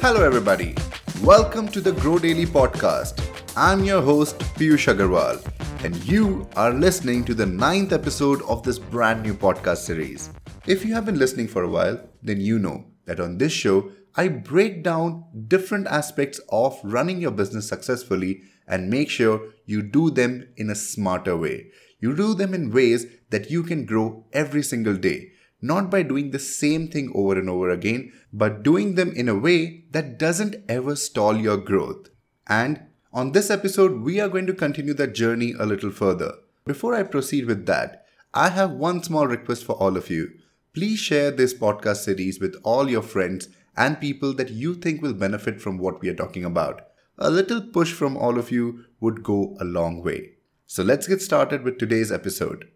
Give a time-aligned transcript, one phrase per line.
[0.00, 0.76] Hello, everybody.
[1.24, 3.20] Welcome to the Grow Daily podcast.
[3.56, 5.44] I'm your host, Piyush Agarwal,
[5.84, 10.30] and you are listening to the ninth episode of this brand new podcast series.
[10.68, 13.90] If you have been listening for a while, then you know that on this show,
[14.14, 20.10] I break down different aspects of running your business successfully and make sure you do
[20.10, 21.72] them in a smarter way.
[21.98, 26.30] You do them in ways that you can grow every single day not by doing
[26.30, 30.56] the same thing over and over again, but doing them in a way that doesn't
[30.68, 32.08] ever stall your growth.
[32.46, 36.34] And on this episode, we are going to continue that journey a little further.
[36.64, 38.04] Before I proceed with that,
[38.34, 40.30] I have one small request for all of you.
[40.74, 45.14] Please share this podcast series with all your friends and people that you think will
[45.14, 46.82] benefit from what we are talking about.
[47.18, 50.34] A little push from all of you would go a long way.
[50.66, 52.68] So let's get started with today's episode.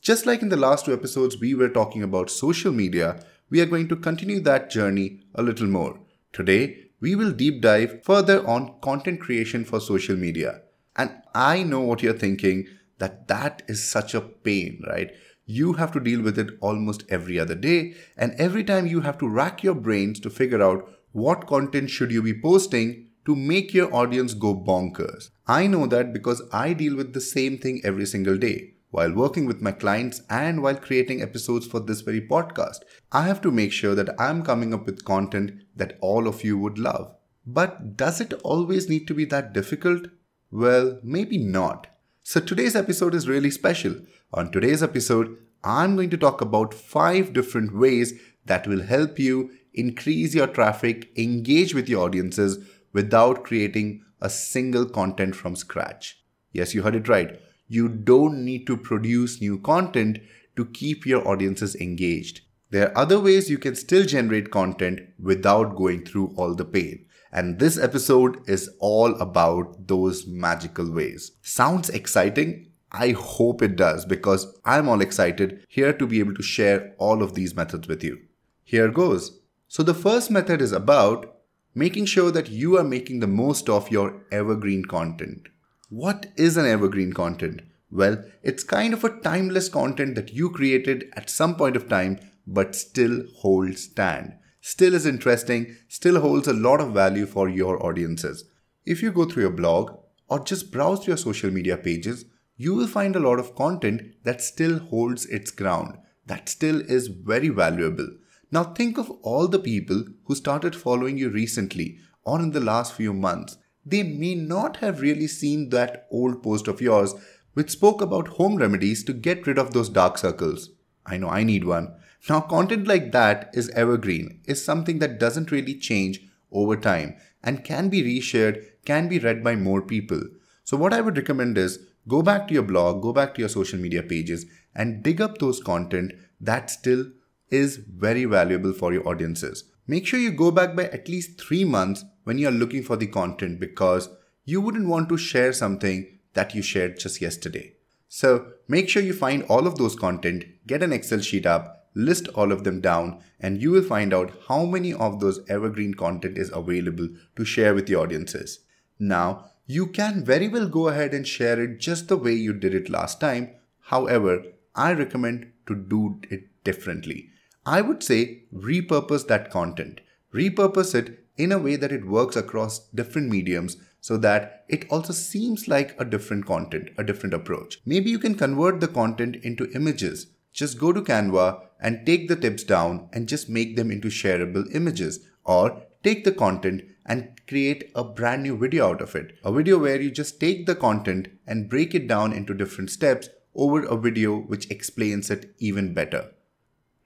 [0.00, 3.66] Just like in the last two episodes, we were talking about social media, we are
[3.66, 6.00] going to continue that journey a little more.
[6.32, 10.62] Today, we will deep dive further on content creation for social media.
[10.96, 15.10] And I know what you're thinking that that is such a pain, right?
[15.44, 19.18] You have to deal with it almost every other day, and every time you have
[19.18, 23.74] to rack your brains to figure out what content should you be posting to make
[23.74, 25.28] your audience go bonkers.
[25.46, 29.46] I know that because I deal with the same thing every single day while working
[29.46, 32.80] with my clients and while creating episodes for this very podcast.
[33.12, 36.58] I have to make sure that I'm coming up with content that all of you
[36.58, 37.14] would love.
[37.46, 40.08] But does it always need to be that difficult?
[40.50, 41.86] Well, maybe not.
[42.22, 43.96] So today's episode is really special.
[44.34, 48.14] On today's episode, I'm going to talk about five different ways
[48.46, 52.58] that will help you increase your traffic, engage with your audiences
[52.92, 56.22] without creating a single content from scratch.
[56.52, 60.18] Yes, you heard it right you don't need to produce new content
[60.56, 62.40] to keep your audiences engaged.
[62.70, 67.06] There are other ways you can still generate content without going through all the pain.
[67.32, 71.30] And this episode is all about those magical ways.
[71.42, 72.72] Sounds exciting?
[72.90, 77.22] I hope it does because I'm all excited here to be able to share all
[77.22, 78.18] of these methods with you.
[78.64, 79.38] Here goes.
[79.68, 81.36] So, the first method is about
[81.72, 85.46] making sure that you are making the most of your evergreen content.
[85.90, 87.62] What is an evergreen content?
[87.90, 92.20] Well, it's kind of a timeless content that you created at some point of time
[92.46, 94.34] but still holds stand.
[94.60, 98.44] Still is interesting, still holds a lot of value for your audiences.
[98.86, 102.24] If you go through your blog or just browse your social media pages,
[102.56, 107.08] you will find a lot of content that still holds its ground, that still is
[107.08, 108.08] very valuable.
[108.52, 112.94] Now think of all the people who started following you recently or in the last
[112.94, 117.14] few months they may not have really seen that old post of yours
[117.54, 120.70] which spoke about home remedies to get rid of those dark circles.
[121.06, 121.94] I know I need one.
[122.28, 126.20] Now, content like that is evergreen, is something that doesn't really change
[126.52, 130.20] over time and can be reshared, can be read by more people.
[130.64, 133.48] So, what I would recommend is go back to your blog, go back to your
[133.48, 137.06] social media pages, and dig up those content that still
[137.48, 139.64] is very valuable for your audiences.
[139.86, 142.96] Make sure you go back by at least three months when you are looking for
[142.96, 144.08] the content because
[144.44, 147.74] you wouldn't want to share something that you shared just yesterday.
[148.08, 152.28] So make sure you find all of those content, get an Excel sheet up, list
[152.28, 156.38] all of them down, and you will find out how many of those evergreen content
[156.38, 158.60] is available to share with your audiences.
[158.98, 162.74] Now, you can very well go ahead and share it just the way you did
[162.74, 163.50] it last time.
[163.82, 164.42] However,
[164.74, 167.30] I recommend to do it differently.
[167.64, 170.00] I would say repurpose that content.
[170.34, 175.12] Repurpose it in a way that it works across different mediums so that it also
[175.12, 177.80] seems like a different content, a different approach.
[177.84, 180.26] Maybe you can convert the content into images.
[180.52, 184.74] Just go to Canva and take the tips down and just make them into shareable
[184.74, 189.38] images or take the content and create a brand new video out of it.
[189.44, 193.28] A video where you just take the content and break it down into different steps
[193.54, 196.30] over a video which explains it even better.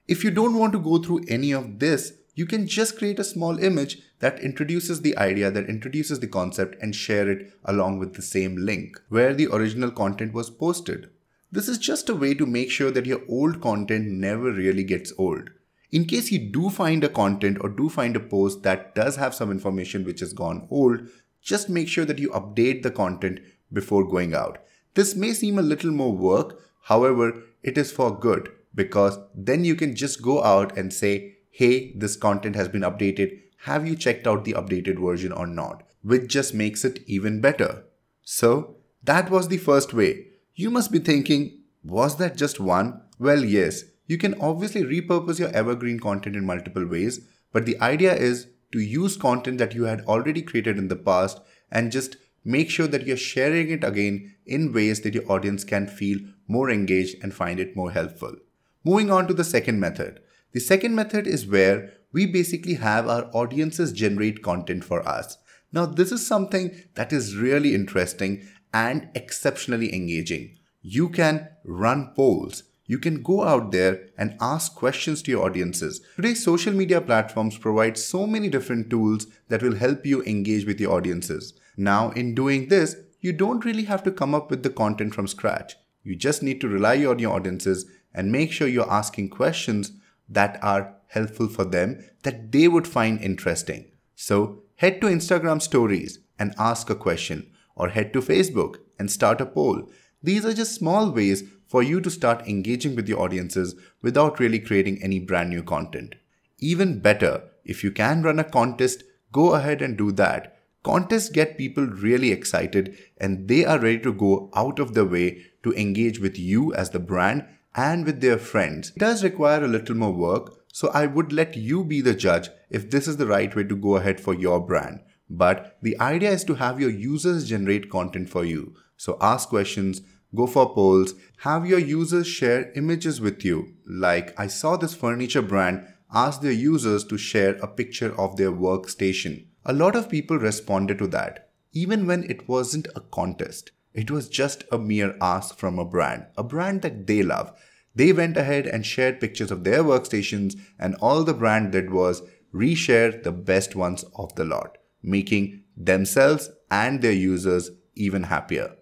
[0.07, 3.23] If you don't want to go through any of this, you can just create a
[3.23, 8.15] small image that introduces the idea, that introduces the concept, and share it along with
[8.15, 11.11] the same link where the original content was posted.
[11.51, 15.13] This is just a way to make sure that your old content never really gets
[15.19, 15.51] old.
[15.91, 19.35] In case you do find a content or do find a post that does have
[19.35, 21.07] some information which has gone old,
[21.43, 23.39] just make sure that you update the content
[23.71, 24.57] before going out.
[24.95, 29.75] This may seem a little more work, however, it is for good because then you
[29.75, 33.39] can just go out and say, hey, this content has been updated.
[33.65, 35.81] Have you checked out the updated version or not?
[36.03, 37.85] Which just makes it even better.
[38.21, 40.27] So, that was the first way.
[40.53, 43.01] You must be thinking, was that just one?
[43.17, 47.21] Well, yes, you can obviously repurpose your evergreen content in multiple ways,
[47.51, 51.41] but the idea is to use content that you had already created in the past
[51.71, 55.87] and just make sure that you're sharing it again in ways that your audience can
[55.87, 58.35] feel more engaged and find it more helpful.
[58.83, 60.19] Moving on to the second method.
[60.51, 65.37] The second method is where we basically have our audiences generate content for us.
[65.73, 70.57] Now, this is something that is really interesting and exceptionally engaging.
[70.81, 72.63] You can run polls.
[72.85, 75.99] You can go out there and ask questions to your audiences.
[76.15, 80.79] Today, social media platforms provide so many different tools that will help you engage with
[80.79, 81.53] your audiences.
[81.75, 85.27] Now, in doing this, you don't really have to come up with the content from
[85.27, 85.75] scratch.
[86.03, 89.91] You just need to rely on your audiences and make sure you're asking questions
[90.29, 93.91] that are helpful for them that they would find interesting.
[94.15, 99.41] So, head to Instagram stories and ask a question, or head to Facebook and start
[99.41, 99.89] a poll.
[100.23, 104.59] These are just small ways for you to start engaging with your audiences without really
[104.59, 106.15] creating any brand new content.
[106.59, 110.57] Even better, if you can run a contest, go ahead and do that.
[110.83, 115.45] Contests get people really excited and they are ready to go out of their way
[115.63, 117.45] to engage with you as the brand
[117.75, 118.91] and with their friends.
[118.95, 122.49] It does require a little more work, so I would let you be the judge
[122.69, 125.01] if this is the right way to go ahead for your brand.
[125.29, 128.75] But the idea is to have your users generate content for you.
[128.97, 130.01] So ask questions,
[130.33, 133.73] go for polls, have your users share images with you.
[133.87, 138.51] Like I saw this furniture brand ask their users to share a picture of their
[138.51, 139.47] workstation.
[139.65, 143.71] A lot of people responded to that, even when it wasn't a contest.
[143.95, 147.57] It was just a mere ask from a brand, a brand that they love.
[147.95, 152.21] They went ahead and shared pictures of their workstations, and all the brand did was
[152.53, 158.75] reshare the best ones of the lot, making themselves and their users even happier.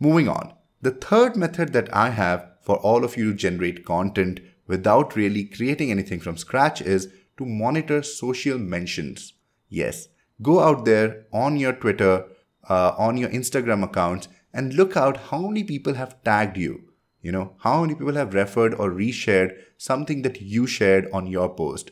[0.00, 4.40] Moving on, the third method that I have for all of you to generate content
[4.66, 9.34] without really creating anything from scratch is to monitor social mentions.
[9.68, 10.08] Yes,
[10.40, 12.24] go out there on your Twitter,
[12.68, 16.90] uh, on your Instagram accounts, and look out how many people have tagged you.
[17.22, 21.48] You know, how many people have referred or reshared something that you shared on your
[21.48, 21.90] post.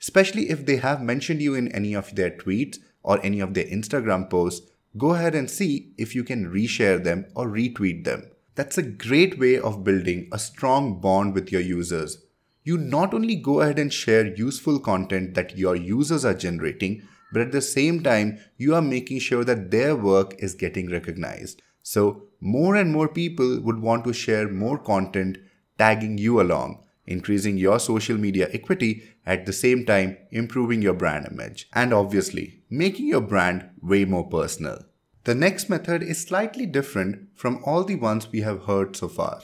[0.00, 3.66] Especially if they have mentioned you in any of their tweets or any of their
[3.66, 4.66] Instagram posts,
[4.96, 8.30] go ahead and see if you can reshare them or retweet them.
[8.54, 12.24] That's a great way of building a strong bond with your users.
[12.64, 17.40] You not only go ahead and share useful content that your users are generating, but
[17.40, 21.62] at the same time, you are making sure that their work is getting recognized.
[21.82, 25.38] So, more and more people would want to share more content
[25.78, 31.26] tagging you along, increasing your social media equity at the same time improving your brand
[31.30, 34.84] image, and obviously making your brand way more personal.
[35.24, 39.40] The next method is slightly different from all the ones we have heard so far.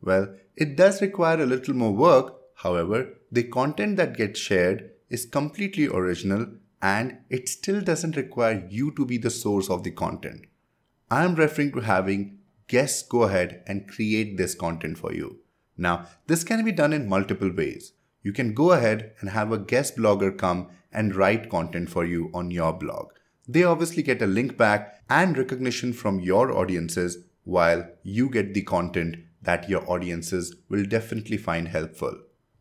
[0.00, 5.26] Well, it does require a little more work, however, the content that gets shared is
[5.26, 6.46] completely original
[6.80, 10.46] and it still doesn't require you to be the source of the content.
[11.10, 12.38] I am referring to having
[12.68, 15.38] guests go ahead and create this content for you.
[15.76, 17.92] Now, this can be done in multiple ways.
[18.22, 22.30] You can go ahead and have a guest blogger come and write content for you
[22.34, 23.12] on your blog.
[23.46, 28.62] They obviously get a link back and recognition from your audiences while you get the
[28.62, 32.14] content that your audiences will definitely find helpful.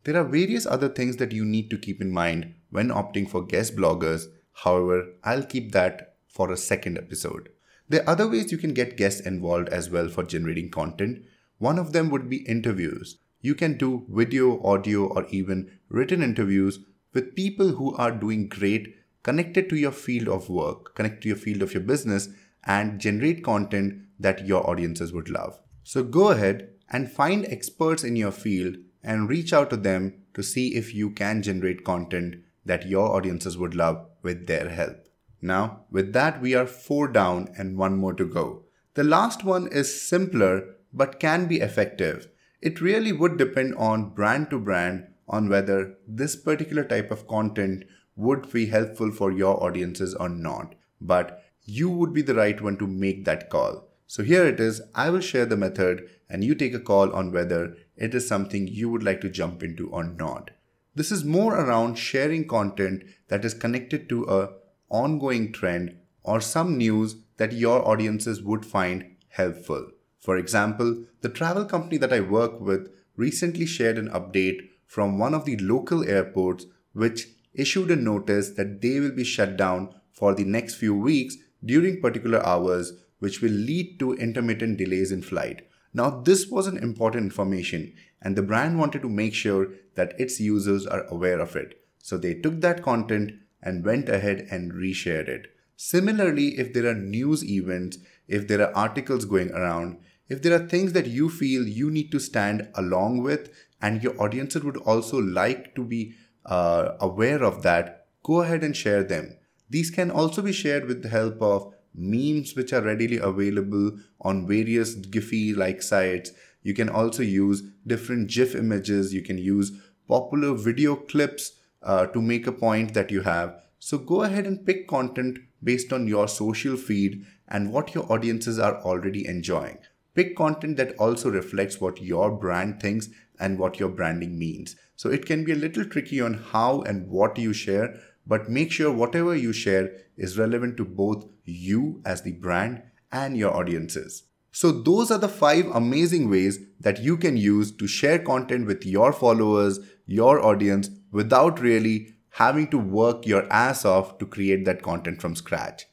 [0.05, 3.45] There are various other things that you need to keep in mind when opting for
[3.45, 4.25] guest bloggers.
[4.53, 7.49] However, I'll keep that for a second episode.
[7.89, 11.23] There are other ways you can get guests involved as well for generating content.
[11.57, 13.17] One of them would be interviews.
[13.41, 16.79] You can do video, audio, or even written interviews
[17.13, 21.37] with people who are doing great, connected to your field of work, connect to your
[21.37, 22.29] field of your business,
[22.65, 25.59] and generate content that your audiences would love.
[25.83, 30.43] So go ahead and find experts in your field and reach out to them to
[30.43, 32.35] see if you can generate content
[32.67, 35.07] that your audiences would love with their help.
[35.41, 38.63] Now, with that, we are four down and one more to go.
[38.93, 42.27] The last one is simpler but can be effective.
[42.61, 47.83] It really would depend on brand to brand on whether this particular type of content
[48.15, 50.73] would be helpful for your audiences or not.
[50.99, 53.87] But you would be the right one to make that call.
[54.07, 54.81] So here it is.
[54.95, 58.67] I will share the method and you take a call on whether it is something
[58.67, 60.51] you would like to jump into or not.
[60.97, 64.49] This is more around sharing content that is connected to a
[64.89, 69.91] ongoing trend or some news that your audiences would find helpful.
[70.19, 75.35] For example, the travel company that I work with recently shared an update from one
[75.35, 80.33] of the local airports which issued a notice that they will be shut down for
[80.33, 85.61] the next few weeks during particular hours which will lead to intermittent delays in flight.
[85.97, 90.39] Now, this was an important information, and the brand wanted to make sure that its
[90.39, 91.81] users are aware of it.
[91.97, 93.31] So they took that content
[93.63, 95.47] and went ahead and reshared it.
[95.75, 99.97] Similarly, if there are news events, if there are articles going around,
[100.29, 103.49] if there are things that you feel you need to stand along with
[103.81, 106.13] and your audiences would also like to be
[106.45, 109.35] uh, aware of that, go ahead and share them.
[109.67, 114.47] These can also be shared with the help of memes which are readily available on
[114.47, 116.31] various Giphy like sites.
[116.63, 119.13] You can also use different GIF images.
[119.13, 119.71] You can use
[120.07, 123.55] popular video clips uh, to make a point that you have.
[123.79, 128.59] So go ahead and pick content based on your social feed and what your audiences
[128.59, 129.77] are already enjoying.
[130.13, 134.75] Pick content that also reflects what your brand thinks and what your branding means.
[134.95, 138.71] So it can be a little tricky on how and what you share, but make
[138.71, 144.23] sure whatever you share is relevant to both you as the brand and your audiences.
[144.51, 148.85] So, those are the five amazing ways that you can use to share content with
[148.85, 154.81] your followers, your audience, without really having to work your ass off to create that
[154.81, 155.85] content from scratch.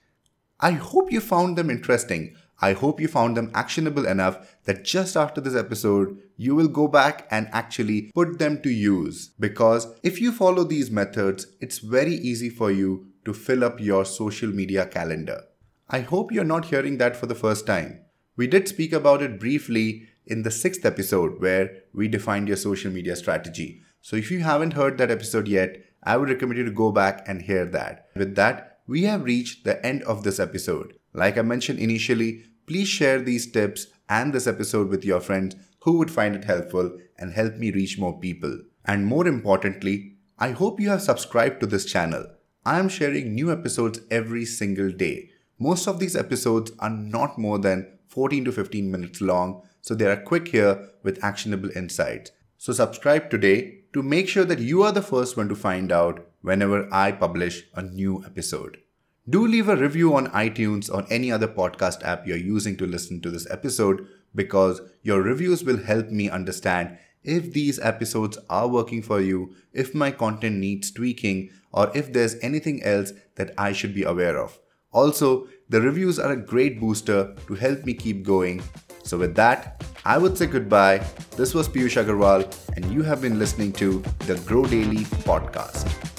[0.61, 2.37] I hope you found them interesting.
[2.61, 6.89] I hope you found them actionable enough that just after this episode, you will go
[6.89, 9.31] back and actually put them to use.
[9.39, 14.05] Because if you follow these methods, it's very easy for you to fill up your
[14.05, 15.43] social media calendar.
[15.89, 18.01] I hope you're not hearing that for the first time.
[18.37, 22.91] We did speak about it briefly in the sixth episode where we defined your social
[22.91, 23.83] media strategy.
[24.01, 27.27] So if you haven't heard that episode yet, I would recommend you to go back
[27.27, 28.09] and hear that.
[28.15, 30.95] With that, we have reached the end of this episode.
[31.15, 35.99] Like I mentioned initially, please share these tips and this episode with your friends who
[35.99, 38.59] would find it helpful and help me reach more people.
[38.85, 42.27] And more importantly, I hope you have subscribed to this channel.
[42.67, 45.31] I am sharing new episodes every single day.
[45.59, 50.07] Most of these episodes are not more than 14 to 15 minutes long, so they
[50.07, 52.33] are quick here with actionable insights.
[52.59, 56.27] So subscribe today to make sure that you are the first one to find out
[56.41, 58.79] whenever I publish a new episode.
[59.27, 63.23] Do leave a review on iTunes or any other podcast app you're using to listen
[63.23, 69.01] to this episode because your reviews will help me understand if these episodes are working
[69.01, 73.95] for you, if my content needs tweaking, or if there's anything else that I should
[73.95, 74.59] be aware of.
[74.93, 78.63] Also, the reviews are a great booster to help me keep going.
[79.05, 80.99] So, with that, I would say goodbye.
[81.35, 82.45] This was Piyush Agarwal,
[82.77, 86.14] and you have been listening to the Grow Daily podcast.